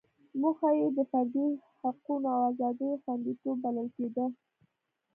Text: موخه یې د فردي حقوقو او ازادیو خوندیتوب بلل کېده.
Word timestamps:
موخه 0.41 0.69
یې 0.79 0.87
د 0.97 0.99
فردي 1.11 1.47
حقوقو 1.81 2.15
او 2.33 2.39
ازادیو 2.51 3.01
خوندیتوب 3.03 3.55
بلل 3.63 3.87
کېده. 3.95 4.25